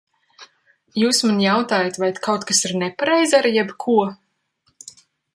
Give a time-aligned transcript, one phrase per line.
[1.01, 3.99] Jūs man jautājat, vai kaut kas ir nepareizi ar jebko?